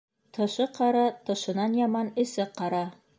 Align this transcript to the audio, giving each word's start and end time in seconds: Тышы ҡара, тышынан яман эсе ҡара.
Тышы 0.37 0.65
ҡара, 0.77 1.03
тышынан 1.29 1.77
яман 1.83 2.13
эсе 2.25 2.47
ҡара. 2.59 2.85